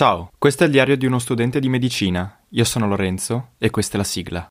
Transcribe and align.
Ciao, 0.00 0.30
questo 0.38 0.62
è 0.62 0.66
il 0.66 0.72
diario 0.72 0.96
di 0.96 1.04
uno 1.04 1.18
studente 1.18 1.60
di 1.60 1.68
medicina. 1.68 2.46
Io 2.52 2.64
sono 2.64 2.88
Lorenzo 2.88 3.50
e 3.58 3.68
questa 3.68 3.96
è 3.96 3.98
la 3.98 4.04
sigla. 4.04 4.46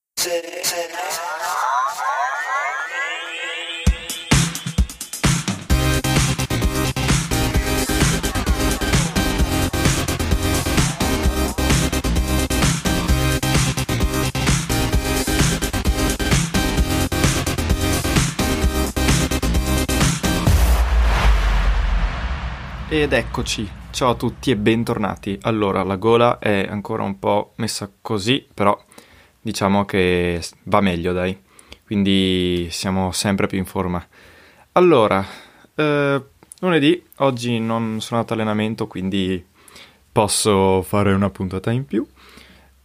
Ed 22.91 23.13
eccoci, 23.13 23.78
ciao 23.91 24.11
a 24.11 24.15
tutti 24.15 24.51
e 24.51 24.55
bentornati. 24.55 25.37
Allora, 25.41 25.83
la 25.83 25.95
gola 25.95 26.39
è 26.39 26.67
ancora 26.69 27.03
un 27.03 27.19
po' 27.19 27.53
messa 27.55 27.91
così, 28.01 28.47
però 28.53 28.77
diciamo 29.41 29.85
che 29.85 30.41
va 30.63 30.81
meglio, 30.81 31.11
dai. 31.13 31.37
Quindi 31.85 32.67
siamo 32.71 33.11
sempre 33.11 33.47
più 33.47 33.57
in 33.57 33.65
forma. 33.65 34.05
Allora, 34.73 35.25
eh, 35.75 36.23
lunedì, 36.59 37.03
oggi 37.17 37.59
non 37.59 37.99
sono 37.99 38.19
andato 38.19 38.33
allenamento, 38.33 38.87
quindi 38.87 39.43
posso 40.11 40.81
fare 40.81 41.13
una 41.13 41.29
puntata 41.29 41.71
in 41.71 41.85
più 41.85 42.05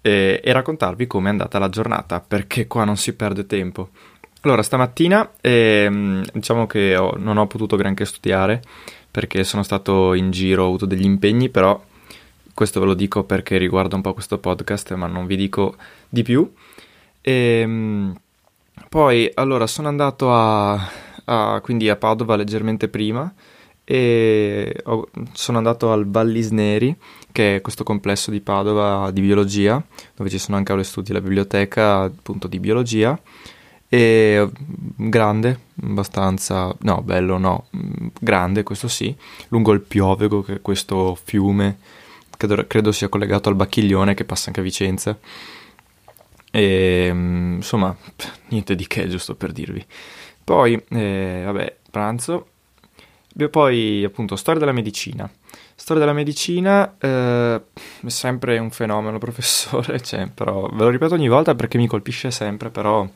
e, 0.00 0.40
e 0.42 0.52
raccontarvi 0.52 1.06
come 1.06 1.28
è 1.28 1.30
andata 1.30 1.58
la 1.58 1.68
giornata, 1.68 2.20
perché 2.20 2.66
qua 2.66 2.84
non 2.84 2.96
si 2.96 3.14
perde 3.14 3.46
tempo. 3.46 3.90
Allora, 4.40 4.62
stamattina 4.62 5.32
eh, 5.40 6.22
diciamo 6.32 6.66
che 6.66 6.96
ho, 6.96 7.14
non 7.16 7.36
ho 7.36 7.46
potuto 7.46 7.76
granché 7.76 8.04
studiare 8.04 8.62
perché 9.14 9.44
sono 9.44 9.62
stato 9.62 10.12
in 10.14 10.32
giro, 10.32 10.64
ho 10.64 10.66
avuto 10.66 10.86
degli 10.86 11.04
impegni, 11.04 11.48
però 11.48 11.80
questo 12.52 12.80
ve 12.80 12.86
lo 12.86 12.94
dico 12.94 13.22
perché 13.22 13.58
riguarda 13.58 13.94
un 13.94 14.02
po' 14.02 14.12
questo 14.12 14.38
podcast, 14.38 14.92
ma 14.94 15.06
non 15.06 15.26
vi 15.26 15.36
dico 15.36 15.76
di 16.08 16.24
più. 16.24 16.52
E, 17.20 17.32
ehm, 17.32 18.12
poi, 18.88 19.30
allora, 19.34 19.68
sono 19.68 19.86
andato 19.86 20.34
a, 20.34 20.90
a, 21.26 21.60
quindi 21.62 21.88
a 21.88 21.94
Padova 21.94 22.34
leggermente 22.34 22.88
prima 22.88 23.32
e 23.84 24.80
ho, 24.82 25.08
sono 25.32 25.58
andato 25.58 25.92
al 25.92 26.10
Vallisneri, 26.10 26.96
che 27.30 27.56
è 27.56 27.60
questo 27.60 27.84
complesso 27.84 28.32
di 28.32 28.40
Padova 28.40 29.12
di 29.12 29.20
biologia, 29.20 29.80
dove 30.16 30.28
ci 30.28 30.38
sono 30.38 30.56
anche 30.56 30.72
aule 30.72 30.82
studi 30.82 31.12
la 31.12 31.20
biblioteca 31.20 32.00
appunto 32.00 32.48
di 32.48 32.58
biologia 32.58 33.16
e 33.94 34.50
grande, 34.96 35.60
abbastanza, 35.80 36.74
no, 36.80 37.00
bello 37.02 37.38
no, 37.38 37.68
grande 38.18 38.64
questo 38.64 38.88
sì, 38.88 39.14
lungo 39.48 39.70
il 39.70 39.82
Piovego, 39.82 40.42
che 40.42 40.54
è 40.54 40.60
questo 40.60 41.16
fiume 41.22 41.78
che 42.36 42.66
credo 42.66 42.90
sia 42.90 43.08
collegato 43.08 43.48
al 43.48 43.54
Bacchiglione 43.54 44.14
che 44.14 44.24
passa 44.24 44.48
anche 44.48 44.58
a 44.58 44.64
Vicenza. 44.64 45.16
E 46.50 47.06
insomma, 47.06 47.96
niente 48.48 48.74
di 48.74 48.84
che, 48.88 49.06
giusto 49.06 49.36
per 49.36 49.52
dirvi. 49.52 49.84
Poi, 50.42 50.84
eh, 50.90 51.42
vabbè, 51.44 51.76
pranzo. 51.88 52.48
Poi, 53.48 54.02
appunto, 54.02 54.34
storia 54.34 54.58
della 54.58 54.72
medicina. 54.72 55.30
Storia 55.76 56.02
della 56.02 56.16
medicina 56.16 56.96
eh, 56.98 57.60
è 58.04 58.08
sempre 58.08 58.58
un 58.58 58.70
fenomeno, 58.70 59.18
professore, 59.20 60.00
cioè, 60.00 60.28
però 60.34 60.68
ve 60.68 60.82
lo 60.82 60.88
ripeto 60.88 61.14
ogni 61.14 61.28
volta 61.28 61.54
perché 61.54 61.78
mi 61.78 61.86
colpisce 61.86 62.32
sempre, 62.32 62.70
però 62.70 63.08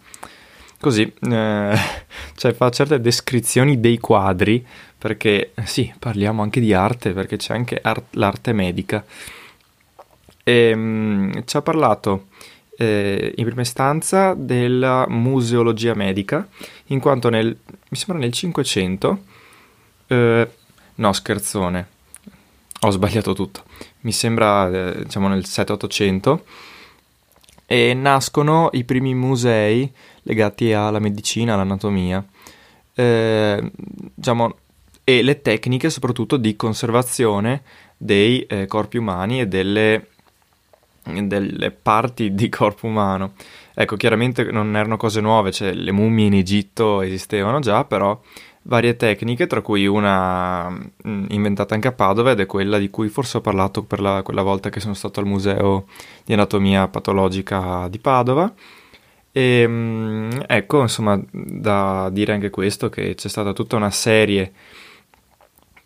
così, 0.81 1.13
eh, 1.31 1.77
cioè 2.37 2.53
fa 2.53 2.71
certe 2.71 3.01
descrizioni 3.01 3.81
dei 3.81 3.99
quadri, 3.99 4.65
perché 4.97 5.53
sì, 5.65 5.93
parliamo 5.99 6.43
anche 6.43 6.61
di 6.61 6.73
arte, 6.73 7.13
perché 7.13 7.37
c'è 7.37 7.55
anche 7.55 7.79
art- 7.81 8.15
l'arte 8.15 8.53
medica. 8.53 9.05
E, 10.43 10.75
mh, 10.75 11.45
ci 11.45 11.57
ha 11.57 11.63
parlato 11.63 12.27
eh, 12.79 13.35
in 13.37 13.45
prima 13.45 13.63
istanza 13.63 14.35
della 14.35 15.07
museologia 15.09 15.95
medica, 15.95 16.47
in 16.87 17.01
quanto 17.01 17.29
nel, 17.29 17.47
mi 17.49 17.97
sembra 17.97 18.19
nel 18.19 18.33
500, 18.33 19.23
eh, 20.07 20.51
no 20.95 21.13
scherzone, 21.13 21.89
ho 22.81 22.91
sbagliato 22.91 23.35
tutto, 23.35 23.65
mi 24.01 24.13
sembra 24.13 24.69
eh, 24.71 25.03
diciamo 25.03 25.29
nel 25.29 25.43
7-800, 25.45 26.41
e 27.71 27.93
nascono 27.93 28.71
i 28.73 28.85
primi 28.85 29.13
musei 29.13 29.93
legati 30.23 30.73
alla 30.73 31.01
medicina, 31.01 31.53
all'anatomia, 31.53 32.25
eh, 32.95 33.71
diciamo, 34.15 34.57
e 35.05 35.23
le 35.23 35.43
tecniche 35.43 35.91
soprattutto 35.91 36.39
di 36.39 36.57
conservazione 36.57 37.61
dei 37.95 38.41
eh, 38.47 38.67
corpi 38.67 38.97
umani 38.97 39.41
e 39.41 39.47
delle, 39.49 40.07
delle, 41.03 41.71
parti 41.71 42.35
di 42.35 42.49
corpo 42.49 42.87
umano. 42.87 43.33
Ecco, 43.75 43.97
chiaramente 43.97 44.45
non 44.45 44.75
erano 44.75 44.97
cose 44.97 45.21
nuove, 45.21 45.53
cioè 45.53 45.75
le 45.75 45.93
mummie 45.93 46.25
in 46.25 46.35
Egitto 46.35 47.03
esistevano 47.03 47.59
già, 47.61 47.85
però 47.85 48.19
varie 48.69 48.97
tecniche, 48.97 49.47
tra 49.47 49.61
cui 49.63 49.87
una 49.87 50.69
mm, 50.71 51.27
inventata 51.31 51.75
anche 51.75 51.89
a 51.89 51.93
Padova 51.93 52.33
ed 52.33 52.41
è 52.41 52.47
quella 52.47 52.79
di 52.79 52.91
cui 52.91 53.09
forse 53.09 53.39
ho 53.39 53.41
parlato 53.41 53.83
per 53.83 54.01
la, 54.01 54.23
quella 54.23 54.43
volta 54.43 54.69
che 54.71 54.81
sono 54.81 54.95
stato 54.95 55.21
al 55.21 55.27
Museo 55.27 55.87
di 56.25 56.35
Anatomia 56.35 56.87
Patologica 56.89 57.89
di 57.89 57.99
Padova 57.99 58.53
e 59.33 59.61
ehm, 59.61 60.45
ecco, 60.47 60.83
insomma, 60.83 61.21
da 61.31 62.09
dire 62.11 62.33
anche 62.33 62.51
questo, 62.51 62.89
che 62.89 63.15
c'è 63.15 63.29
stata 63.29 63.53
tutta 63.53 63.77
una 63.77 63.91
serie 63.91 64.53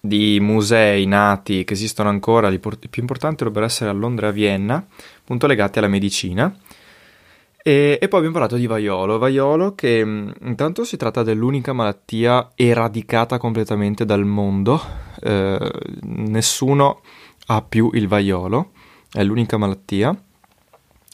di 0.00 0.40
musei 0.40 1.06
nati 1.06 1.62
che 1.64 1.74
esistono 1.74 2.08
ancora, 2.08 2.48
i 2.48 2.58
più 2.58 3.02
importanti 3.02 3.36
dovrebbero 3.36 3.66
essere 3.66 3.90
a 3.90 3.92
Londra 3.92 4.26
e 4.26 4.30
a 4.30 4.32
Vienna, 4.32 4.86
appunto 5.20 5.46
legati 5.46 5.78
alla 5.78 5.88
medicina. 5.88 6.54
E, 7.62 7.98
e, 8.00 8.08
poi 8.08 8.18
abbiamo 8.18 8.38
parlato 8.38 8.56
di 8.56 8.66
vaiolo. 8.66 9.18
Vaiolo 9.18 9.74
che 9.74 10.04
mm, 10.04 10.30
intanto 10.42 10.84
si 10.84 10.96
tratta 10.96 11.22
dell'unica 11.22 11.72
malattia 11.72 12.50
eradicata 12.54 13.38
completamente 13.38 14.04
dal 14.04 14.24
mondo. 14.24 14.80
Eh, 15.22 15.70
nessuno 16.02 17.02
ha 17.46 17.62
più 17.62 17.90
il 17.92 18.08
vaiolo, 18.08 18.72
è 19.12 19.22
l'unica 19.22 19.56
malattia 19.56 20.16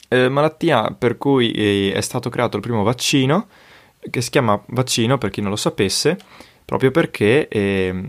eh, 0.09 0.27
malattia 0.27 0.93
per 0.97 1.17
cui 1.17 1.51
eh, 1.51 1.93
è 1.93 2.01
stato 2.01 2.29
creato 2.29 2.57
il 2.57 2.63
primo 2.63 2.83
vaccino, 2.83 3.47
che 4.09 4.21
si 4.21 4.29
chiama 4.29 4.61
vaccino 4.69 5.17
per 5.17 5.29
chi 5.29 5.39
non 5.39 5.51
lo 5.51 5.55
sapesse, 5.55 6.17
proprio 6.65 6.91
perché 6.91 7.47
eh, 7.47 8.03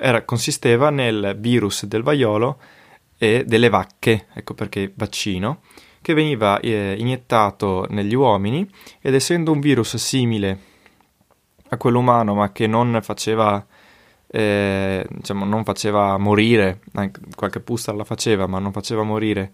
era, 0.00 0.22
consisteva 0.24 0.90
nel 0.90 1.36
virus 1.38 1.84
del 1.84 2.02
vaiolo 2.02 2.58
e 3.18 3.44
delle 3.44 3.68
vacche, 3.68 4.26
ecco 4.32 4.54
perché 4.54 4.92
vaccino, 4.94 5.60
che 6.04 6.12
veniva 6.12 6.60
eh, 6.60 6.94
iniettato 6.98 7.86
negli 7.88 8.14
uomini 8.14 8.68
ed 9.00 9.14
essendo 9.14 9.52
un 9.52 9.60
virus 9.60 9.96
simile 9.96 10.58
a 11.70 11.78
quello 11.78 12.00
umano 12.00 12.34
ma 12.34 12.52
che 12.52 12.66
non 12.66 13.00
faceva 13.00 13.66
eh, 14.26 15.06
diciamo 15.08 15.46
non 15.46 15.64
faceva 15.64 16.18
morire, 16.18 16.80
qualche 17.36 17.60
pusta 17.60 17.92
la 17.92 18.04
faceva, 18.04 18.46
ma 18.46 18.58
non 18.58 18.72
faceva 18.72 19.02
morire 19.02 19.52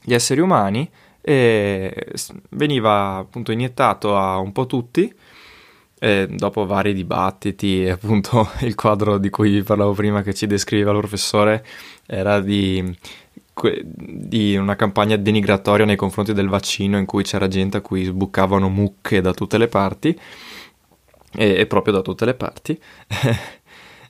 gli 0.00 0.14
esseri 0.14 0.40
umani 0.40 0.88
e 1.22 2.12
veniva 2.50 3.16
appunto 3.16 3.50
iniettato 3.50 4.16
a 4.16 4.38
un 4.38 4.52
po' 4.52 4.66
tutti 4.66 5.12
e 5.98 6.26
dopo 6.28 6.66
vari 6.66 6.92
dibattiti 6.92 7.88
appunto 7.90 8.48
il 8.60 8.74
quadro 8.74 9.18
di 9.18 9.30
cui 9.30 9.50
vi 9.50 9.62
parlavo 9.62 9.94
prima 9.94 10.20
che 10.22 10.34
ci 10.34 10.46
descriveva 10.46 10.92
il 10.92 10.98
professore 10.98 11.64
era 12.04 12.40
di 12.40 12.94
di 13.82 14.54
una 14.54 14.76
campagna 14.76 15.16
denigratoria 15.16 15.86
nei 15.86 15.96
confronti 15.96 16.34
del 16.34 16.48
vaccino 16.48 16.98
in 16.98 17.06
cui 17.06 17.22
c'era 17.22 17.48
gente 17.48 17.78
a 17.78 17.80
cui 17.80 18.04
sbuccavano 18.04 18.68
mucche 18.68 19.22
da 19.22 19.32
tutte 19.32 19.56
le 19.56 19.66
parti 19.66 20.18
e, 21.34 21.54
e 21.60 21.66
proprio 21.66 21.94
da 21.94 22.02
tutte 22.02 22.26
le 22.26 22.34
parti. 22.34 22.78
E, 23.08 23.38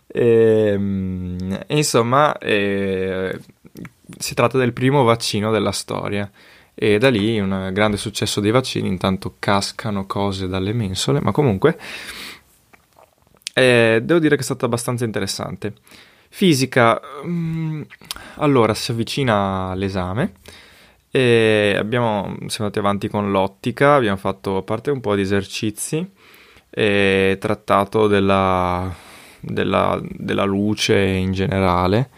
ehm, 0.73 1.61
e, 1.65 1.77
insomma 1.77 2.37
eh, 2.39 3.39
si 4.19 4.35
tratta 4.35 4.59
del 4.59 4.73
primo 4.73 5.05
vaccino 5.05 5.53
della 5.53 5.73
storia 5.73 6.29
e 6.75 6.99
da 6.99 7.09
lì 7.09 7.39
un 7.39 7.71
grande 7.73 7.97
successo 7.97 8.41
dei 8.41 8.51
vaccini 8.51 8.89
intanto 8.89 9.37
cascano 9.39 10.07
cose 10.07 10.49
dalle 10.49 10.73
mensole 10.73 11.21
ma 11.21 11.33
comunque 11.33 11.79
eh, 13.55 14.01
devo 14.03 14.19
dire 14.19 14.35
che 14.35 14.43
è 14.43 14.45
stato 14.45 14.67
abbastanza 14.67 15.05
interessante 15.05 15.73
Fisica, 16.29 17.01
mm, 17.25 17.83
allora 18.37 18.75
si 18.75 18.91
avvicina 18.91 19.75
l'esame 19.75 20.35
e 21.11 21.75
abbiamo, 21.79 22.25
siamo 22.47 22.67
andati 22.67 22.79
avanti 22.79 23.09
con 23.09 23.31
l'ottica, 23.31 23.95
abbiamo 23.95 24.17
fatto 24.17 24.59
a 24.59 24.63
parte 24.63 24.91
un 24.91 25.01
po' 25.01 25.15
di 25.15 25.23
esercizi 25.23 26.07
e 26.69 27.39
trattato 27.41 28.07
della, 28.07 28.95
della, 29.41 29.99
della 30.03 30.45
luce 30.45 30.99
in 30.99 31.33
generale, 31.33 32.11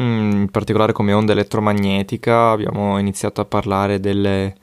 mm, 0.00 0.32
in 0.32 0.48
particolare 0.50 0.92
come 0.92 1.12
onda 1.12 1.32
elettromagnetica, 1.32 2.50
abbiamo 2.50 2.98
iniziato 2.98 3.40
a 3.40 3.46
parlare 3.46 4.00
delle, 4.00 4.54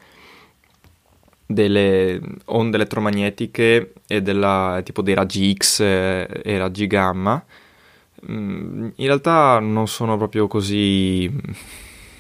delle 1.46 2.22
onde 2.46 2.76
elettromagnetiche 2.76 3.94
e 4.08 4.22
della, 4.22 4.82
tipo 4.84 5.02
dei 5.02 5.16
raggi 5.16 5.54
X 5.54 5.80
e 5.80 6.58
raggi 6.58 6.86
gamma 6.86 7.44
Mm, 7.44 7.61
in 8.28 8.94
realtà 8.96 9.60
non 9.60 9.88
sono 9.88 10.18
proprio 10.18 10.48
così, 10.48 11.32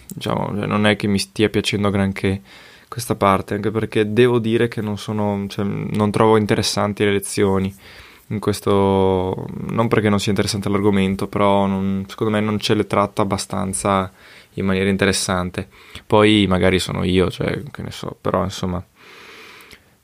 diciamo, 0.08 0.56
cioè, 0.56 0.66
non 0.66 0.86
è 0.86 0.96
che 0.96 1.08
mi 1.08 1.20
stia 1.20 1.50
piacendo 1.50 1.90
granché 1.90 2.42
questa 2.88 3.16
parte, 3.16 3.54
anche 3.54 3.72
perché 3.72 4.12
devo 4.12 4.40
dire 4.40 4.68
che 4.68 4.82
non 4.82 4.98
sono, 4.98 5.46
cioè, 5.48 5.66
non 5.66 6.12
trovo 6.12 6.38
interessanti 6.38 7.04
le 7.04 7.12
lezioni 7.12 7.74
in 8.28 8.40
questo, 8.40 9.48
non 9.70 9.88
perché 9.88 10.10
non 10.10 10.20
sia 10.20 10.32
interessante 10.32 10.70
l'argomento, 10.70 11.28
però 11.28 11.66
non, 11.66 12.06
secondo 12.08 12.34
me 12.34 12.40
non 12.40 12.60
ce 12.60 12.74
le 12.74 12.88
tratta 12.88 13.22
abbastanza 13.22 14.12
in 14.56 14.66
maniera 14.66 14.90
interessante. 14.90 15.68
Poi 16.06 16.46
magari 16.48 16.80
sono 16.80 17.04
io, 17.04 17.30
cioè, 17.30 17.62
che 17.72 17.82
ne 17.82 17.92
so, 17.92 18.18
però 18.20 18.44
insomma 18.44 18.84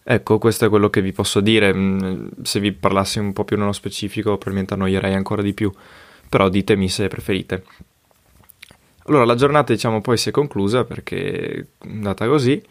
Ecco, 0.10 0.38
questo 0.38 0.64
è 0.64 0.70
quello 0.70 0.90
che 0.90 1.02
vi 1.02 1.12
posso 1.12 1.42
dire. 1.42 1.74
Mm, 1.74 2.28
se 2.42 2.62
vi 2.62 2.72
parlassi 2.72 3.20
un 3.20 3.34
po' 3.34 3.44
più 3.44 3.58
nello 3.58 3.74
specifico, 3.74 4.38
probabilmente 4.38 4.74
annoierei 4.74 5.14
ancora 5.14 5.42
di 5.42 5.54
più, 5.54 5.70
però 6.30 6.48
ditemi 6.48 6.88
se 6.88 7.10
preferite. 7.10 7.66
Allora, 9.08 9.26
la 9.26 9.36
giornata, 9.36 9.74
diciamo, 9.74 10.00
poi 10.00 10.16
si 10.16 10.30
è 10.30 10.32
conclusa 10.32 10.86
perché 10.86 11.68
è 11.78 11.88
andata 11.90 12.26
così 12.26 12.64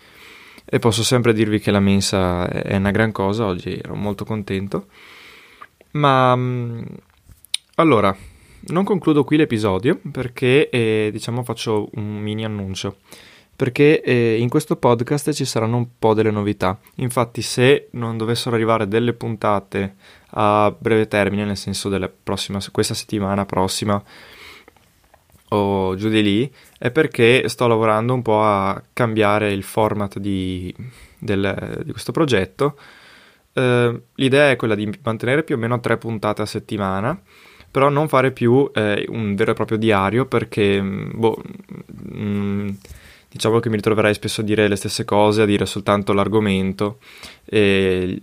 e 0.64 0.78
posso 0.78 1.02
sempre 1.02 1.34
dirvi 1.34 1.60
che 1.60 1.70
la 1.70 1.78
mensa 1.78 2.48
è 2.48 2.76
una 2.76 2.90
gran 2.90 3.12
cosa, 3.12 3.44
oggi 3.44 3.78
ero 3.82 3.94
molto 3.94 4.24
contento. 4.24 4.86
Ma 5.90 6.34
mm, 6.34 6.82
allora, 7.74 8.16
non 8.68 8.84
concludo 8.84 9.24
qui 9.24 9.36
l'episodio 9.36 10.00
perché, 10.10 10.70
eh, 10.70 11.10
diciamo, 11.12 11.42
faccio 11.44 11.90
un 11.96 12.18
mini 12.18 12.46
annuncio 12.46 12.96
perché 13.56 14.02
eh, 14.02 14.36
in 14.38 14.50
questo 14.50 14.76
podcast 14.76 15.32
ci 15.32 15.46
saranno 15.46 15.78
un 15.78 15.86
po' 15.98 16.12
delle 16.12 16.30
novità. 16.30 16.78
Infatti, 16.96 17.40
se 17.40 17.88
non 17.92 18.18
dovessero 18.18 18.54
arrivare 18.54 18.86
delle 18.86 19.14
puntate 19.14 19.96
a 20.30 20.74
breve 20.78 21.08
termine, 21.08 21.44
nel 21.44 21.56
senso 21.56 21.88
della 21.88 22.08
prossima, 22.10 22.58
questa 22.70 22.94
settimana 22.94 23.46
prossima 23.46 24.00
o 25.50 25.94
giù 25.94 26.08
di 26.10 26.22
lì, 26.22 26.54
è 26.78 26.90
perché 26.90 27.48
sto 27.48 27.66
lavorando 27.66 28.12
un 28.12 28.22
po' 28.22 28.42
a 28.42 28.82
cambiare 28.92 29.52
il 29.52 29.62
format 29.62 30.18
di, 30.18 30.74
del, 31.18 31.82
di 31.82 31.92
questo 31.92 32.12
progetto. 32.12 32.78
Eh, 33.54 34.02
l'idea 34.16 34.50
è 34.50 34.56
quella 34.56 34.74
di 34.74 34.92
mantenere 35.02 35.44
più 35.44 35.54
o 35.54 35.58
meno 35.58 35.80
tre 35.80 35.96
puntate 35.96 36.42
a 36.42 36.46
settimana 36.46 37.18
però 37.68 37.90
non 37.90 38.08
fare 38.08 38.32
più 38.32 38.70
eh, 38.72 39.04
un 39.10 39.34
vero 39.34 39.50
e 39.50 39.54
proprio 39.54 39.76
diario 39.76 40.24
perché 40.24 40.80
boh, 40.80 41.42
mh, 41.84 42.18
mm, 42.18 42.68
diciamo 43.28 43.60
che 43.60 43.68
mi 43.68 43.76
ritroverai 43.76 44.14
spesso 44.14 44.40
a 44.40 44.44
dire 44.44 44.68
le 44.68 44.76
stesse 44.76 45.04
cose, 45.04 45.42
a 45.42 45.46
dire 45.46 45.66
soltanto 45.66 46.12
l'argomento 46.12 46.98
e, 47.44 48.18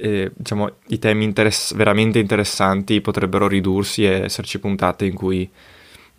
e 0.00 0.30
diciamo 0.34 0.70
i 0.88 0.98
temi 0.98 1.24
interess- 1.24 1.74
veramente 1.74 2.18
interessanti 2.18 3.00
potrebbero 3.00 3.48
ridursi 3.48 4.04
e 4.04 4.24
esserci 4.24 4.58
puntate 4.58 5.04
in 5.06 5.14
cui 5.14 5.48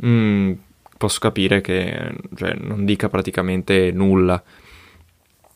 mm, 0.05 0.51
posso 0.97 1.19
capire 1.19 1.61
che 1.61 2.13
cioè, 2.35 2.53
non 2.55 2.85
dica 2.85 3.09
praticamente 3.09 3.91
nulla. 3.91 4.41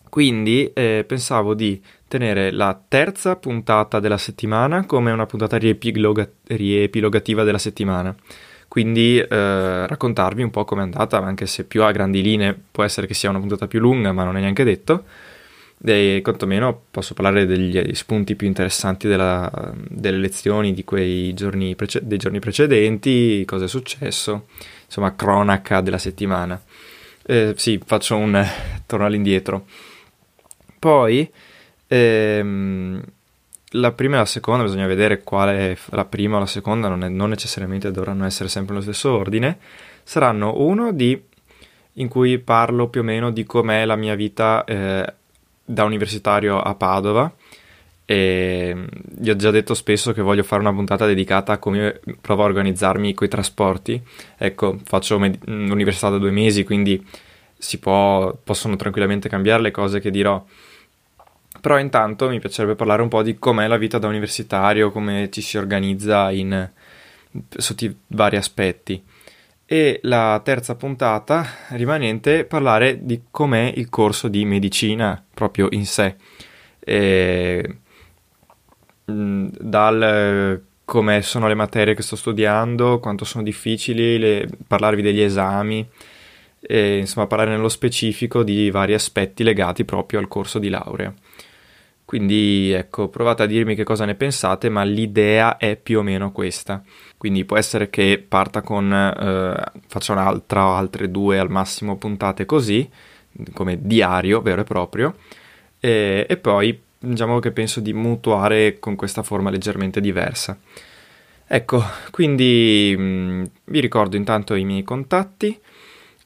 Quindi 0.10 0.72
eh, 0.74 1.04
pensavo 1.08 1.56
di 1.56 1.82
tenere 2.08 2.52
la 2.52 2.80
terza 2.88 3.36
puntata 3.36 4.00
della 4.00 4.20
settimana 4.20 4.86
come 4.86 5.12
una 5.12 5.26
puntata 5.26 5.58
riepiloga- 5.58 6.30
riepilogativa 6.46 7.44
della 7.44 7.58
settimana 7.58 8.16
quindi 8.74 9.20
eh, 9.20 9.86
raccontarvi 9.86 10.42
un 10.42 10.50
po' 10.50 10.66
com'è 10.66 10.82
andata, 10.82 11.20
anche 11.20 11.46
se 11.46 11.64
più 11.64 11.84
a 11.84 11.92
grandi 11.92 12.24
linee 12.24 12.60
può 12.72 12.84
essere 12.84 13.06
che 13.06 13.14
sia 13.14 13.30
una 13.30 13.38
puntata 13.38 13.68
più 13.68 13.80
lunga, 13.80 14.12
ma 14.14 14.24
non 14.24 14.36
è 14.36 14.40
neanche 14.40 14.64
detto. 14.64 15.04
E 15.86 16.22
quantomeno 16.24 16.86
posso 16.90 17.14
parlare 17.14 17.46
degli 17.46 17.94
spunti 17.94 18.36
più 18.36 18.48
interessanti 18.48 19.08
della, 19.08 19.76
delle 19.88 20.18
lezioni 20.18 20.74
di 20.74 20.84
quei 20.84 21.36
giorni, 21.36 21.76
prece- 21.76 22.02
dei 22.02 22.18
giorni 22.18 22.40
precedenti, 22.40 23.46
cosa 23.46 23.66
è 23.66 23.68
successo, 23.68 24.48
insomma, 24.86 25.14
cronaca 25.14 25.80
della 25.82 26.00
settimana. 26.00 26.60
Eh, 27.28 27.54
sì, 27.56 27.80
faccio 27.86 28.16
un 28.16 28.44
torno 28.88 29.06
all'indietro. 29.06 29.68
Poi 30.80 31.32
ehm, 31.86 33.04
la 33.76 33.92
prima 33.92 34.16
e 34.16 34.20
la 34.20 34.26
seconda 34.26 34.64
bisogna 34.64 34.88
vedere 34.88 35.24
quale 35.24 35.78
la 35.90 36.06
prima 36.06 36.38
o 36.38 36.40
la 36.40 36.46
seconda, 36.46 36.88
non, 36.90 37.04
è, 37.04 37.10
non 37.10 37.30
necessariamente 37.30 37.92
dovranno 37.92 38.26
essere 38.26 38.50
sempre 38.50 38.74
nello 38.74 38.86
stesso 38.86 39.12
ordine. 39.12 39.58
Saranno 40.04 40.60
uno 40.62 40.92
di, 40.92 41.20
in 41.94 42.08
cui 42.08 42.38
parlo 42.40 42.88
più 42.88 43.02
o 43.02 43.04
meno 43.04 43.32
di 43.32 43.44
com'è 43.46 43.86
la 43.86 43.96
mia 43.96 44.16
vita 44.16 44.64
eh, 44.66 45.14
da 45.64 45.84
universitario 45.84 46.60
a 46.60 46.76
Padova. 46.76 47.32
E 48.06 48.86
gli 49.18 49.30
ho 49.30 49.36
già 49.36 49.50
detto 49.50 49.74
spesso 49.74 50.12
che 50.12 50.22
voglio 50.22 50.44
fare 50.44 50.62
una 50.62 50.74
puntata 50.74 51.06
dedicata 51.06 51.54
a 51.54 51.58
come 51.58 52.02
provo 52.20 52.44
a 52.44 52.46
organizzarmi 52.46 53.14
coi 53.14 53.30
trasporti. 53.30 54.02
Ecco, 54.38 54.78
faccio 54.84 55.18
med- 55.20 55.40
università 55.48 56.10
da 56.10 56.18
due 56.18 56.32
mesi, 56.32 56.64
quindi 56.64 57.04
si 57.58 57.80
può, 57.80 58.38
possono 58.44 58.76
tranquillamente 58.76 59.30
cambiare 59.30 59.62
le 59.62 59.72
cose 59.72 60.02
che 60.02 60.12
dirò 60.12 60.44
però 61.64 61.80
intanto 61.80 62.28
mi 62.28 62.42
piacerebbe 62.42 62.76
parlare 62.76 63.02
un 63.02 63.08
po' 63.08 63.24
di 63.24 63.40
com'è 63.40 63.68
la 63.68 63.78
vita 63.78 63.98
da 63.98 64.10
universitario, 64.10 64.92
come 64.92 65.30
ci 65.32 65.40
si 65.40 65.58
organizza 65.58 66.30
in, 66.30 66.70
sotto 67.48 67.86
i 67.86 67.96
vari 68.08 68.36
aspetti. 68.36 69.02
E 69.66 70.00
la 70.04 70.42
terza 70.44 70.76
puntata 70.76 71.46
rimanente 71.70 72.44
parlare 72.44 73.06
di 73.06 73.22
com'è 73.32 73.72
il 73.78 73.88
corso 73.88 74.28
di 74.28 74.44
medicina 74.44 75.24
proprio 75.34 75.70
in 75.72 75.86
sé. 75.86 76.18
E, 76.80 77.78
mm, 79.10 79.48
dal 79.58 80.62
come 80.84 81.22
sono 81.22 81.48
le 81.48 81.56
materie 81.56 81.96
che 81.96 82.02
sto 82.02 82.18
studiando, 82.18 83.00
quanto 83.00 83.24
sono 83.24 83.42
difficili, 83.42 84.18
le, 84.18 84.50
parlarvi 84.68 85.02
degli 85.02 85.22
esami, 85.22 85.88
e, 86.60 86.98
insomma 86.98 87.26
parlare 87.28 87.52
nello 87.52 87.70
specifico 87.70 88.44
di 88.44 88.70
vari 88.70 88.94
aspetti 88.94 89.44
legati 89.44 89.86
proprio 89.86 90.20
al 90.20 90.28
corso 90.28 90.60
di 90.60 90.68
laurea. 90.68 91.14
Quindi 92.14 92.72
ecco, 92.72 93.08
provate 93.08 93.42
a 93.42 93.46
dirmi 93.48 93.74
che 93.74 93.84
cosa 93.84 94.06
ne 94.06 94.14
pensate, 94.14 94.70
ma 94.70 94.84
l'idea 94.84 95.58
è 95.58 95.76
più 95.76 95.98
o 95.98 96.04
meno 96.04 96.32
questa. 96.32 96.84
Quindi 97.18 97.44
può 97.44 97.58
essere 97.58 97.90
che 97.90 98.24
parta 98.28 98.62
con, 98.62 98.94
eh, 98.94 99.80
faccia 99.88 100.14
un'altra 100.14 100.68
o 100.68 100.74
altre 100.74 101.10
due 101.10 101.40
al 101.40 101.50
massimo 101.50 101.98
puntate 101.98 102.46
così, 102.46 102.88
come 103.56 103.80
diario 103.82 104.42
vero 104.44 104.62
e 104.62 104.64
proprio, 104.64 105.16
e, 105.80 106.28
e 106.30 106.38
poi 106.38 106.80
diciamo 107.00 107.40
che 107.40 107.52
penso 107.52 107.80
di 107.80 107.94
mutuare 107.94 108.78
con 108.78 108.96
questa 108.96 109.24
forma 109.24 109.50
leggermente 109.50 110.00
diversa. 110.00 110.56
Ecco, 111.48 111.84
quindi 112.12 112.94
mh, 112.96 113.02
mm, 113.02 113.44
vi 113.64 113.80
ricordo 113.80 114.18
intanto 114.18 114.54
i 114.54 114.66
miei 114.66 114.84
contatti, 114.84 115.60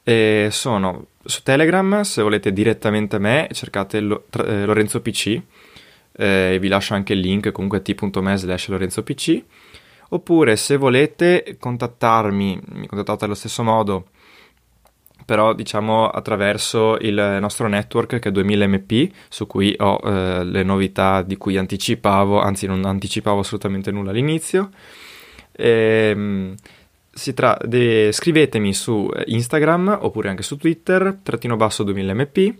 eh, 0.02 0.48
sono 0.50 1.06
su 1.24 1.42
Telegram, 1.42 2.02
se 2.02 2.20
volete 2.20 2.52
direttamente 2.52 3.16
a 3.16 3.20
me 3.20 3.48
cercate 3.52 4.00
lo, 4.00 4.26
tra, 4.28 4.44
eh, 4.44 4.66
Lorenzo 4.66 5.00
PC, 5.00 5.40
eh, 6.18 6.58
vi 6.60 6.68
lascio 6.68 6.94
anche 6.94 7.12
il 7.12 7.20
link 7.20 7.52
comunque 7.52 7.80
t.me 7.80 8.36
slash 8.36 8.68
Lorenzo 8.68 9.02
PC 9.02 9.42
oppure 10.10 10.56
se 10.56 10.76
volete 10.76 11.56
contattarmi 11.58 12.60
mi 12.72 12.86
contattate 12.86 13.24
allo 13.24 13.34
stesso 13.34 13.62
modo 13.62 14.06
però 15.28 15.52
diciamo 15.52 16.08
attraverso 16.08 16.96
il 17.00 17.36
nostro 17.38 17.68
network 17.68 18.18
che 18.18 18.30
è 18.30 18.32
2000 18.32 18.66
MP 18.66 19.10
su 19.28 19.46
cui 19.46 19.74
ho 19.78 20.00
eh, 20.02 20.42
le 20.42 20.62
novità 20.62 21.20
di 21.20 21.36
cui 21.36 21.58
anticipavo 21.58 22.40
anzi 22.40 22.66
non 22.66 22.82
anticipavo 22.86 23.40
assolutamente 23.40 23.90
nulla 23.90 24.10
all'inizio. 24.10 24.70
E, 25.52 25.68
ehm, 26.14 26.54
Tra- 27.34 27.58
de- 27.62 28.10
scrivetemi 28.12 28.72
su 28.72 29.10
Instagram 29.26 29.98
oppure 30.00 30.28
anche 30.28 30.42
su 30.42 30.56
Twitter, 30.56 31.18
trattino 31.22 31.56
basso 31.56 31.82
2000mp, 31.82 32.54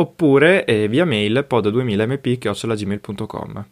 oppure 0.00 0.64
eh, 0.64 0.88
via 0.88 1.04
mail 1.04 1.46
pod2000mp.gmail.com. 1.48 3.66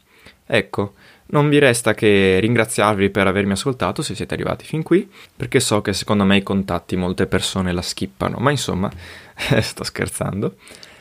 Ecco, 0.50 0.94
non 1.26 1.48
vi 1.48 1.58
resta 1.58 1.94
che 1.94 2.38
ringraziarvi 2.40 3.10
per 3.10 3.26
avermi 3.26 3.52
ascoltato 3.52 4.02
se 4.02 4.14
siete 4.14 4.34
arrivati 4.34 4.64
fin 4.64 4.82
qui, 4.82 5.08
perché 5.36 5.60
so 5.60 5.82
che 5.82 5.92
secondo 5.92 6.24
me 6.24 6.38
i 6.38 6.42
contatti 6.42 6.96
molte 6.96 7.26
persone 7.26 7.72
la 7.72 7.82
skippano, 7.82 8.38
ma 8.38 8.50
insomma, 8.50 8.90
sto 9.60 9.84
scherzando. 9.84 10.56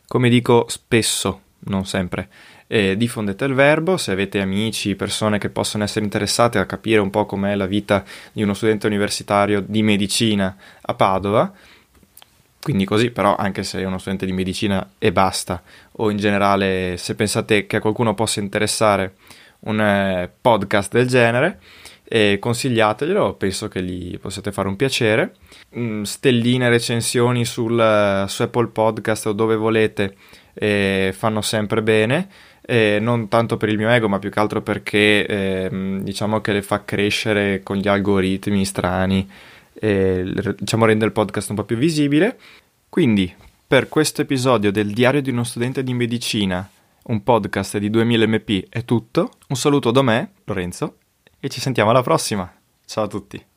Come 0.07 0.29
dico 0.29 0.65
spesso, 0.69 1.41
non 1.59 1.85
sempre, 1.85 2.29
eh, 2.67 2.97
diffondete 2.97 3.45
il 3.45 3.53
verbo, 3.53 3.97
se 3.97 4.11
avete 4.11 4.41
amici, 4.41 4.95
persone 4.95 5.37
che 5.37 5.49
possono 5.49 5.83
essere 5.83 6.03
interessate 6.03 6.57
a 6.57 6.65
capire 6.65 6.99
un 6.99 7.09
po' 7.09 7.25
com'è 7.25 7.55
la 7.55 7.65
vita 7.65 8.03
di 8.31 8.43
uno 8.43 8.53
studente 8.53 8.87
universitario 8.87 9.63
di 9.65 9.81
medicina 9.81 10.55
a 10.81 10.93
Padova, 10.93 11.53
quindi 12.61 12.85
così, 12.85 13.11
però 13.11 13.35
anche 13.35 13.63
se 13.63 13.79
è 13.79 13.85
uno 13.85 13.97
studente 13.97 14.25
di 14.25 14.33
medicina 14.33 14.91
e 14.97 15.11
basta, 15.11 15.61
o 15.93 16.09
in 16.09 16.17
generale 16.17 16.97
se 16.97 17.15
pensate 17.15 17.65
che 17.65 17.77
a 17.77 17.81
qualcuno 17.81 18.13
possa 18.13 18.39
interessare 18.39 19.15
un 19.59 19.79
eh, 19.79 20.31
podcast 20.41 20.91
del 20.91 21.07
genere, 21.07 21.59
eh, 22.09 22.37
consigliateglielo, 22.39 23.33
penso 23.33 23.67
che 23.67 23.83
gli 23.83 24.17
possiate 24.17 24.51
fare 24.51 24.67
un 24.67 24.75
piacere. 24.75 25.35
Mm, 25.77 26.03
stelline, 26.03 26.69
recensioni 26.69 27.43
sul, 27.43 28.25
su 28.27 28.41
Apple 28.41 28.67
Podcast 28.67 29.27
o 29.27 29.33
dove 29.33 29.55
volete 29.55 30.15
eh, 30.53 31.13
fanno 31.15 31.41
sempre 31.41 31.81
bene. 31.81 32.29
Eh, 32.69 32.97
non 32.99 33.27
tanto 33.29 33.57
per 33.57 33.69
il 33.69 33.77
mio 33.77 33.89
ego, 33.89 34.09
ma 34.09 34.19
più 34.19 34.29
che 34.29 34.39
altro 34.39 34.61
perché 34.61 35.25
ehm, 35.25 36.01
diciamo 36.01 36.41
che 36.41 36.51
le 36.53 36.61
fa 36.61 36.83
crescere 36.83 37.61
con 37.63 37.77
gli 37.77 37.87
algoritmi 37.87 38.65
strani 38.65 39.29
e 39.79 40.55
diciamo 40.57 40.85
rende 40.85 41.05
il 41.05 41.11
podcast 41.11 41.49
un 41.49 41.55
po' 41.55 41.63
più 41.63 41.77
visibile. 41.77 42.37
Quindi, 42.89 43.33
per 43.67 43.89
questo 43.89 44.21
episodio 44.21 44.71
del 44.71 44.93
Diario 44.93 45.21
di 45.21 45.29
uno 45.29 45.43
studente 45.43 45.83
di 45.83 45.93
medicina, 45.93 46.69
un 47.03 47.23
podcast 47.23 47.77
di 47.77 47.89
2000 47.89 48.27
mp 48.27 48.65
è 48.69 48.85
tutto. 48.85 49.31
Un 49.47 49.55
saluto 49.55 49.91
da 49.91 50.01
me, 50.01 50.31
Lorenzo, 50.45 50.97
e 51.39 51.49
ci 51.49 51.59
sentiamo 51.59 51.89
alla 51.89 52.03
prossima. 52.03 52.51
Ciao 52.85 53.03
a 53.03 53.07
tutti. 53.07 53.56